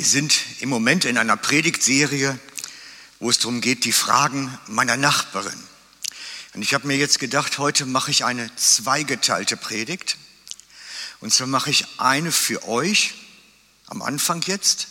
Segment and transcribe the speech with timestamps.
[0.00, 2.38] Wir sind im Moment in einer Predigtserie,
[3.18, 5.62] wo es darum geht, die Fragen meiner Nachbarin.
[6.54, 10.16] Und ich habe mir jetzt gedacht, heute mache ich eine zweigeteilte Predigt.
[11.20, 13.12] Und zwar mache ich eine für euch
[13.88, 14.88] am Anfang jetzt,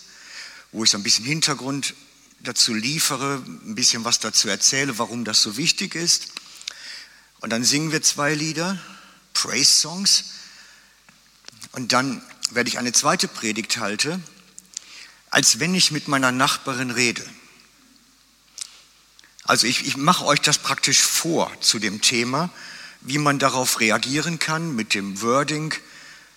[0.72, 1.96] wo ich so ein bisschen Hintergrund
[2.42, 6.28] dazu liefere, ein bisschen was dazu erzähle, warum das so wichtig ist.
[7.40, 8.80] Und dann singen wir zwei Lieder,
[9.34, 10.26] Praise Songs.
[11.72, 14.24] Und dann werde ich eine zweite Predigt halten,
[15.32, 17.24] als wenn ich mit meiner Nachbarin rede.
[19.44, 22.50] Also ich, ich mache euch das praktisch vor zu dem Thema,
[23.02, 25.74] wie man darauf reagieren kann mit dem Wording.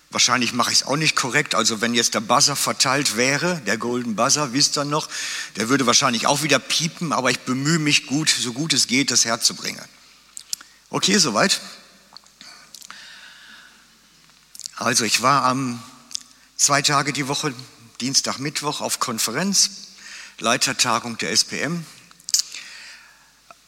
[0.09, 1.55] Wahrscheinlich mache ich es auch nicht korrekt.
[1.55, 5.09] Also wenn jetzt der Buzzer verteilt wäre, der Golden Buzzer, wisst ihr noch,
[5.57, 9.11] der würde wahrscheinlich auch wieder piepen, aber ich bemühe mich gut, so gut es geht,
[9.11, 9.83] das herzubringen.
[10.89, 11.61] Okay, soweit?
[14.75, 15.81] Also ich war am
[16.55, 17.53] zwei Tage die Woche,
[18.01, 19.69] Dienstag, Mittwoch auf Konferenz,
[20.39, 21.85] Leitertagung der SPM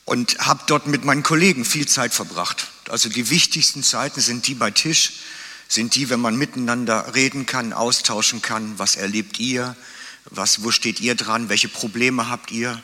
[0.05, 2.67] und habe dort mit meinen Kollegen viel Zeit verbracht.
[2.89, 5.13] Also die wichtigsten Zeiten sind die bei Tisch,
[5.67, 9.75] sind die, wenn man miteinander reden kann, austauschen kann, was erlebt ihr,
[10.25, 12.81] was, wo steht ihr dran, welche Probleme habt ihr,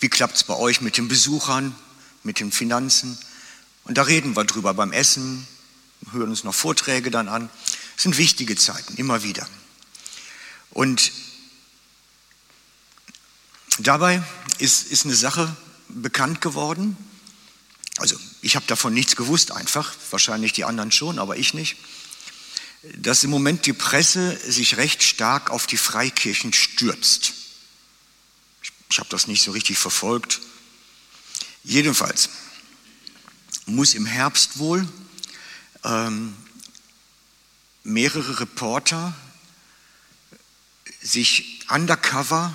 [0.00, 1.74] wie klappt es bei euch mit den Besuchern,
[2.22, 3.18] mit den Finanzen.
[3.84, 5.46] Und da reden wir drüber beim Essen,
[6.10, 7.50] hören uns noch Vorträge dann an.
[7.96, 9.46] Es sind wichtige Zeiten, immer wieder.
[10.72, 11.12] Und
[13.78, 14.22] dabei
[14.58, 15.54] ist, ist eine Sache
[15.88, 16.96] bekannt geworden.
[17.98, 21.76] Also ich habe davon nichts gewusst einfach, wahrscheinlich die anderen schon, aber ich nicht.
[22.96, 27.34] Dass im Moment die Presse sich recht stark auf die Freikirchen stürzt.
[28.62, 30.40] Ich, ich habe das nicht so richtig verfolgt.
[31.64, 32.30] Jedenfalls
[33.66, 34.88] muss im Herbst wohl
[35.84, 36.34] ähm,
[37.84, 39.14] mehrere Reporter
[41.00, 42.52] sich undercover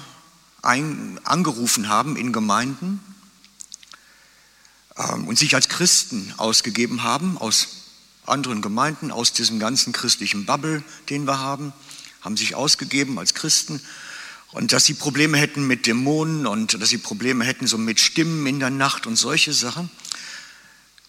[0.61, 2.99] ein, angerufen haben in Gemeinden
[4.97, 7.67] ähm, und sich als Christen ausgegeben haben aus
[8.25, 11.73] anderen Gemeinden, aus diesem ganzen christlichen Bubble, den wir haben,
[12.21, 13.81] haben sich ausgegeben als Christen.
[14.51, 18.45] Und dass sie Probleme hätten mit Dämonen und dass sie Probleme hätten so mit Stimmen
[18.47, 19.89] in der Nacht und solche Sachen,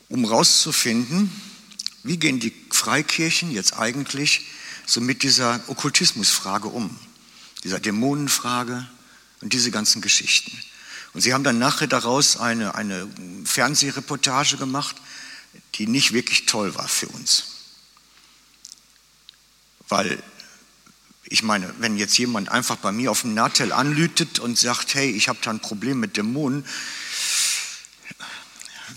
[0.09, 1.31] um rauszufinden,
[2.03, 4.47] wie gehen die Freikirchen jetzt eigentlich
[4.87, 6.97] so mit dieser Okkultismusfrage um,
[7.65, 8.89] dieser Dämonenfrage
[9.41, 10.57] und diese ganzen Geschichten?
[11.15, 13.09] Und sie haben dann nachher daraus eine, eine
[13.45, 14.97] Fernsehreportage gemacht,
[15.75, 17.45] die nicht wirklich toll war für uns.
[19.89, 20.23] Weil
[21.25, 25.11] ich meine, wenn jetzt jemand einfach bei mir auf dem Nahtel anlütet und sagt, hey,
[25.11, 26.65] ich habe da ein Problem mit Dämonen,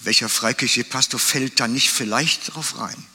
[0.04, 3.06] welcher freikirchliche Pastor fällt da nicht vielleicht drauf rein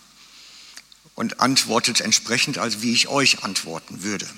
[1.14, 4.28] und antwortet entsprechend, als wie ich euch antworten würde.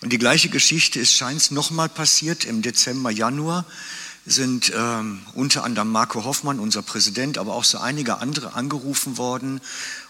[0.00, 3.64] Und die gleiche Geschichte ist scheint nochmal passiert im Dezember, Januar
[4.26, 9.60] sind ähm, unter anderem Marco Hoffmann, unser Präsident, aber auch so einige andere angerufen worden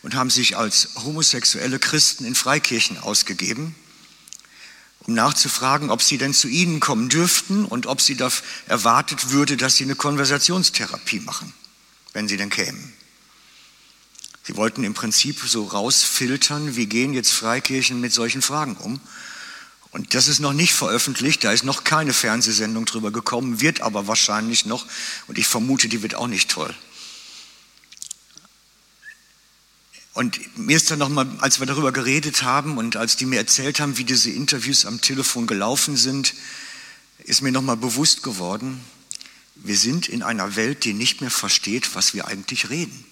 [0.03, 3.75] und haben sich als homosexuelle Christen in Freikirchen ausgegeben
[5.07, 8.31] um nachzufragen, ob sie denn zu ihnen kommen dürften und ob sie da
[8.67, 11.53] erwartet würde, dass sie eine Konversationstherapie machen,
[12.13, 12.93] wenn sie denn kämen.
[14.43, 19.01] Sie wollten im Prinzip so rausfiltern, wie gehen jetzt Freikirchen mit solchen Fragen um.
[19.93, 24.07] Und das ist noch nicht veröffentlicht, da ist noch keine Fernsehsendung drüber gekommen, wird aber
[24.07, 24.87] wahrscheinlich noch,
[25.27, 26.75] und ich vermute, die wird auch nicht toll.
[30.13, 33.81] Und mir ist dann nochmal, als wir darüber geredet haben und als die mir erzählt
[33.81, 36.35] haben, wie diese Interviews am Telefon gelaufen sind,
[37.19, 38.81] ist mir nochmal bewusst geworden,
[39.55, 43.05] wir sind in einer Welt, die nicht mehr versteht, was wir eigentlich reden.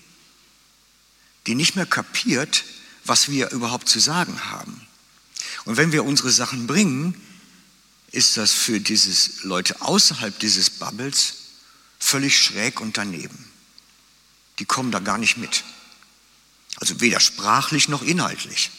[1.46, 2.64] Die nicht mehr kapiert,
[3.04, 4.77] was wir überhaupt zu sagen haben.
[5.68, 7.14] Und wenn wir unsere Sachen bringen,
[8.10, 11.34] ist das für diese Leute außerhalb dieses Bubbles
[11.98, 13.50] völlig schräg und daneben.
[14.60, 15.64] Die kommen da gar nicht mit.
[16.76, 18.70] Also weder sprachlich noch inhaltlich.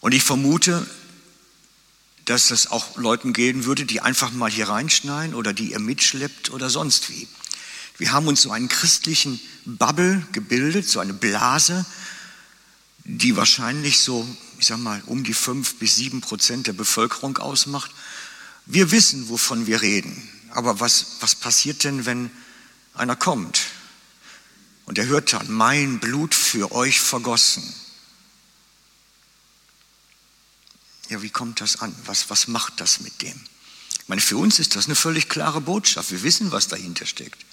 [0.00, 0.86] Und ich vermute,
[2.26, 6.50] dass das auch Leuten gehen würde, die einfach mal hier reinschneiden oder die ihr mitschleppt
[6.50, 7.26] oder sonst wie.
[7.96, 11.86] Wir haben uns so einen christlichen Bubble gebildet, so eine Blase,
[13.08, 14.26] die wahrscheinlich so,
[14.58, 17.90] ich sag mal, um die fünf bis sieben Prozent der Bevölkerung ausmacht.
[18.66, 20.28] Wir wissen, wovon wir reden.
[20.50, 22.30] Aber was, was passiert denn, wenn
[22.94, 23.60] einer kommt
[24.86, 27.62] und er hört dann, mein Blut für euch vergossen.
[31.08, 31.94] Ja, wie kommt das an?
[32.06, 33.38] Was, was macht das mit dem?
[34.00, 36.10] Ich meine, für uns ist das eine völlig klare Botschaft.
[36.10, 37.44] Wir wissen, was dahinter steckt.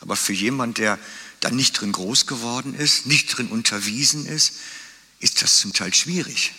[0.00, 0.98] Aber für jemand, der
[1.40, 4.54] da nicht drin groß geworden ist, nicht drin unterwiesen ist,
[5.20, 6.52] ist das zum Teil schwierig.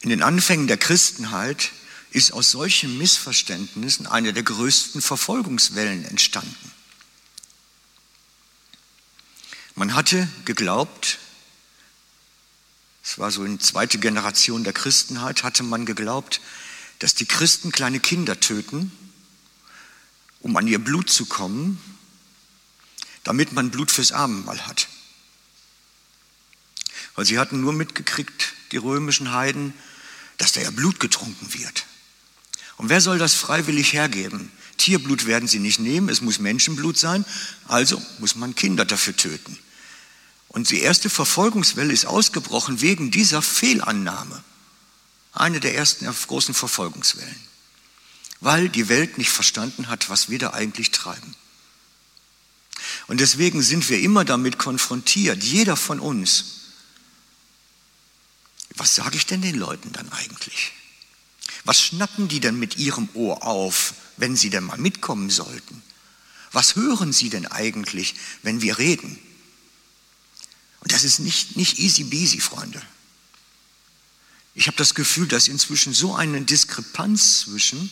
[0.00, 1.70] In den Anfängen der Christenheit
[2.10, 6.72] ist aus solchen Missverständnissen eine der größten Verfolgungswellen entstanden.
[9.74, 11.18] Man hatte geglaubt,
[13.02, 16.40] es war so in zweite Generation der Christenheit, hatte man geglaubt,
[16.98, 18.92] dass die Christen kleine Kinder töten,
[20.40, 21.80] um an ihr Blut zu kommen,
[23.24, 24.88] damit man Blut fürs Abendmahl hat.
[27.14, 29.74] Weil sie hatten nur mitgekriegt, die römischen Heiden,
[30.38, 31.84] dass da ja Blut getrunken wird.
[32.76, 34.50] Und wer soll das freiwillig hergeben?
[34.78, 37.24] Tierblut werden sie nicht nehmen, es muss Menschenblut sein,
[37.68, 39.58] also muss man Kinder dafür töten.
[40.48, 44.42] Und die erste Verfolgungswelle ist ausgebrochen wegen dieser Fehlannahme.
[45.32, 47.40] Eine der ersten großen Verfolgungswellen.
[48.40, 51.36] Weil die Welt nicht verstanden hat, was wir da eigentlich treiben.
[53.06, 56.61] Und deswegen sind wir immer damit konfrontiert, jeder von uns.
[58.82, 60.72] Was sage ich denn den Leuten dann eigentlich?
[61.62, 65.80] Was schnappen die denn mit ihrem Ohr auf, wenn sie denn mal mitkommen sollten?
[66.50, 69.20] Was hören sie denn eigentlich, wenn wir reden?
[70.80, 72.82] Und das ist nicht, nicht easy beasy, Freunde.
[74.56, 77.88] Ich habe das Gefühl, dass inzwischen so eine Diskrepanz zwischen,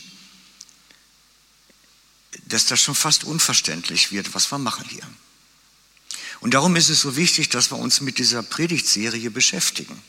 [2.47, 5.09] dass das schon fast unverständlich wird, was wir machen hier.
[6.41, 10.03] Und darum ist es so wichtig, dass wir uns mit dieser Predigtserie beschäftigen.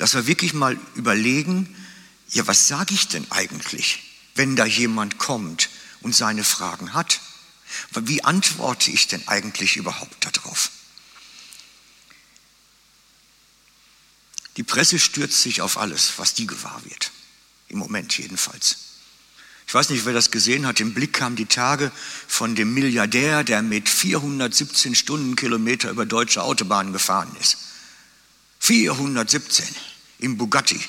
[0.00, 1.76] Dass wir wirklich mal überlegen,
[2.30, 4.00] ja, was sage ich denn eigentlich,
[4.34, 5.68] wenn da jemand kommt
[6.00, 7.20] und seine Fragen hat?
[7.92, 10.70] Wie antworte ich denn eigentlich überhaupt darauf?
[14.56, 17.10] Die Presse stürzt sich auf alles, was die gewahr wird.
[17.68, 18.76] Im Moment jedenfalls.
[19.66, 20.80] Ich weiß nicht, wer das gesehen hat.
[20.80, 21.92] Im Blick kamen die Tage
[22.26, 27.58] von dem Milliardär, der mit 417 Stundenkilometer über deutsche Autobahnen gefahren ist.
[28.60, 29.66] 417
[30.20, 30.80] im Bugatti.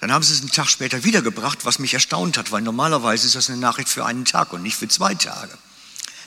[0.00, 3.34] Dann haben sie es einen Tag später wiedergebracht, was mich erstaunt hat, weil normalerweise ist
[3.34, 5.56] das eine Nachricht für einen Tag und nicht für zwei Tage.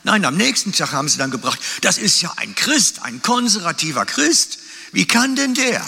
[0.04, 4.06] Nein, am nächsten Tag haben sie dann gebracht, das ist ja ein Christ, ein konservativer
[4.06, 4.60] Christ.
[4.92, 5.86] Wie kann denn der?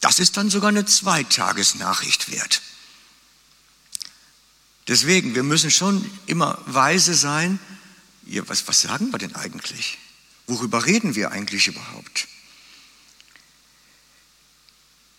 [0.00, 2.62] Das ist dann sogar eine Zweitagesnachricht wert.
[4.88, 7.60] Deswegen, wir müssen schon immer weise sein.
[8.24, 9.98] Ja, was, was sagen wir denn eigentlich?
[10.50, 12.26] Worüber reden wir eigentlich überhaupt?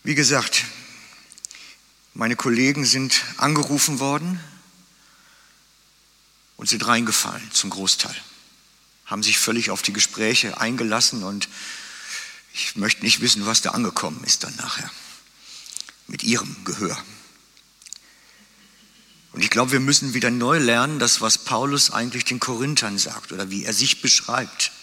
[0.03, 0.65] Wie gesagt,
[2.13, 4.41] meine Kollegen sind angerufen worden
[6.57, 8.15] und sind reingefallen zum Großteil,
[9.05, 11.47] haben sich völlig auf die Gespräche eingelassen und
[12.53, 14.91] ich möchte nicht wissen, was da angekommen ist dann nachher
[16.07, 17.01] mit ihrem Gehör.
[19.31, 23.31] Und ich glaube, wir müssen wieder neu lernen, das, was Paulus eigentlich den Korinthern sagt
[23.31, 24.73] oder wie er sich beschreibt.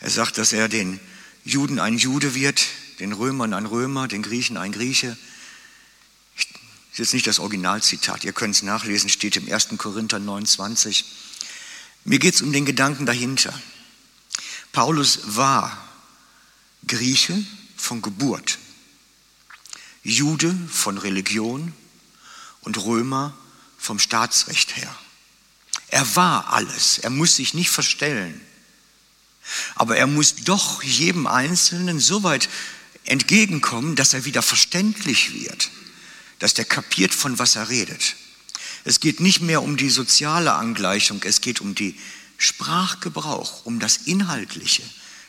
[0.00, 0.98] Er sagt, dass er den
[1.44, 2.66] Juden ein Jude wird,
[2.98, 5.16] den Römern ein Römer, den Griechen ein Grieche,
[6.90, 9.68] das ist jetzt nicht das Originalzitat, ihr könnt es nachlesen, steht im 1.
[9.78, 11.04] Korinther 29.
[12.04, 13.58] Mir geht es um den Gedanken dahinter.
[14.72, 15.86] Paulus war
[16.86, 17.44] Grieche
[17.76, 18.58] von Geburt,
[20.02, 21.72] Jude von Religion
[22.62, 23.36] und Römer
[23.78, 24.94] vom Staatsrecht her.
[25.88, 28.40] Er war alles, er muss sich nicht verstellen,
[29.74, 32.48] aber er muss doch jedem Einzelnen so weit
[33.04, 35.70] entgegenkommen, dass er wieder verständlich wird
[36.40, 38.16] dass der kapiert, von was er redet.
[38.84, 41.96] Es geht nicht mehr um die soziale Angleichung, es geht um die
[42.38, 44.82] Sprachgebrauch, um das Inhaltliche,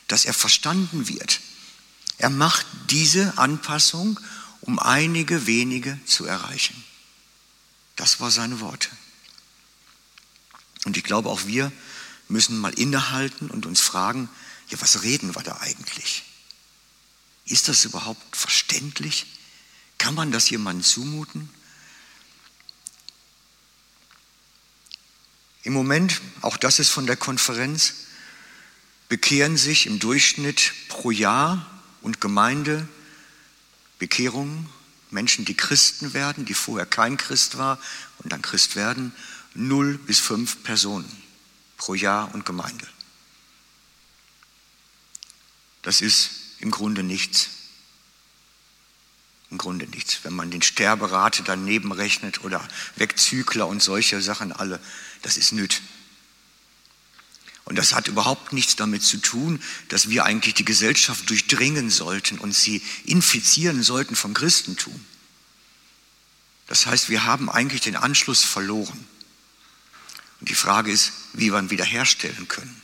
[0.08, 1.40] dass er verstanden wird.
[2.16, 4.18] Er macht diese Anpassung,
[4.62, 6.82] um einige wenige zu erreichen.
[7.96, 8.88] Das war seine Worte.
[10.86, 11.70] Und ich glaube, auch wir
[12.32, 14.28] müssen mal innehalten und uns fragen,
[14.68, 16.24] ja, was reden wir da eigentlich?
[17.44, 19.26] Ist das überhaupt verständlich?
[19.98, 21.50] Kann man das jemandem zumuten?
[25.62, 27.94] Im Moment, auch das ist von der Konferenz,
[29.08, 31.66] bekehren sich im Durchschnitt pro Jahr
[32.00, 32.88] und Gemeinde
[33.98, 34.68] Bekehrungen,
[35.10, 37.78] Menschen, die Christen werden, die vorher kein Christ war
[38.18, 39.14] und dann Christ werden,
[39.54, 41.22] null bis fünf Personen
[41.82, 42.86] pro Jahr und Gemeinde.
[45.82, 47.48] Das ist im Grunde nichts
[49.52, 50.20] im Grunde nichts.
[50.24, 54.80] Wenn man den Sterberate daneben rechnet oder Wegzügler und solche Sachen alle,
[55.20, 55.82] das ist nüt.
[57.64, 62.38] Und das hat überhaupt nichts damit zu tun, dass wir eigentlich die Gesellschaft durchdringen sollten
[62.38, 65.04] und sie infizieren sollten vom Christentum.
[66.66, 69.06] Das heißt, wir haben eigentlich den Anschluss verloren.
[70.42, 72.82] Und die Frage ist, wie wir ihn wiederherstellen können.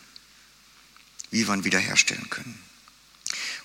[1.32, 2.56] wie wir ihn wiederherstellen können.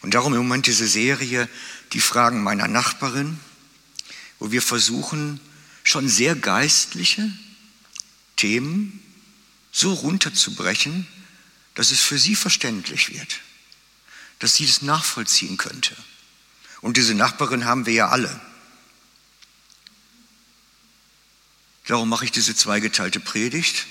[0.01, 1.47] Und darum im Moment diese Serie,
[1.91, 3.39] die Fragen meiner Nachbarin,
[4.39, 5.39] wo wir versuchen,
[5.83, 7.31] schon sehr geistliche
[8.35, 9.00] Themen
[9.71, 11.07] so runterzubrechen,
[11.75, 13.41] dass es für sie verständlich wird,
[14.39, 15.95] dass sie es nachvollziehen könnte.
[16.81, 18.41] Und diese Nachbarin haben wir ja alle.
[21.85, 23.87] Darum mache ich diese zweigeteilte Predigt,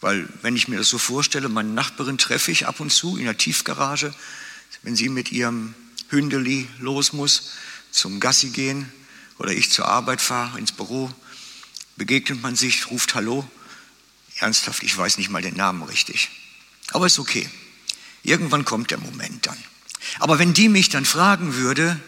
[0.00, 3.24] weil wenn ich mir das so vorstelle, meine Nachbarin treffe ich ab und zu in
[3.24, 4.14] der Tiefgarage,
[4.82, 5.74] wenn sie mit ihrem
[6.08, 7.50] Hündeli los muss
[7.90, 8.90] zum Gassi gehen
[9.38, 11.12] oder ich zur Arbeit fahre ins Büro,
[11.96, 13.48] begegnet man sich, ruft Hallo.
[14.38, 16.30] Ernsthaft, ich weiß nicht mal den Namen richtig.
[16.92, 17.48] Aber ist okay.
[18.22, 19.58] Irgendwann kommt der Moment dann.
[20.18, 22.00] Aber wenn die mich dann fragen würde,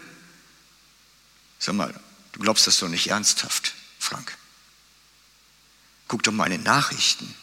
[1.59, 1.93] sag mal,
[2.31, 3.75] du glaubst das doch nicht ernsthaft,
[4.13, 4.37] Frank.
[6.07, 7.33] Guck doch mal in den Nachrichten.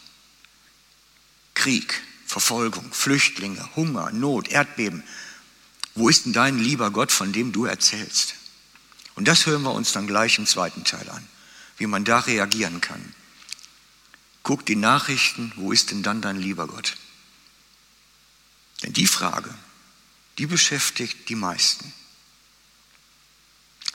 [1.53, 5.03] Krieg, Verfolgung, Flüchtlinge, Hunger, Not, Erdbeben.
[5.95, 8.35] Wo ist denn dein lieber Gott, von dem du erzählst?
[9.15, 11.27] Und das hören wir uns dann gleich im zweiten Teil an,
[11.75, 13.13] wie man da reagieren kann.
[14.43, 16.95] Guck die Nachrichten, wo ist denn dann dein lieber Gott?
[18.81, 19.53] Denn die Frage,
[20.37, 21.93] die beschäftigt die meisten.